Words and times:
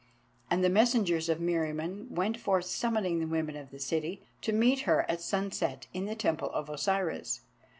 And 0.49 0.63
the 0.63 0.69
messengers 0.71 1.29
of 1.29 1.37
Meriamun 1.39 2.09
went 2.09 2.35
forth 2.35 2.65
summoning 2.65 3.19
the 3.19 3.27
women 3.27 3.55
of 3.55 3.69
the 3.69 3.77
city 3.77 4.23
to 4.41 4.51
meet 4.51 4.79
her 4.89 5.05
at 5.07 5.21
sunset 5.21 5.85
in 5.93 6.05
the 6.05 6.15
Temple 6.15 6.49
of 6.53 6.71
Osiris. 6.71 7.41